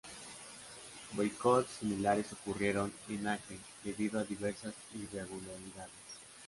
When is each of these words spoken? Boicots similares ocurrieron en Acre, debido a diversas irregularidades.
Boicots 1.11 1.77
similares 1.79 2.33
ocurrieron 2.33 2.91
en 3.07 3.27
Acre, 3.27 3.57
debido 3.83 4.19
a 4.19 4.23
diversas 4.23 4.73
irregularidades. 4.95 5.93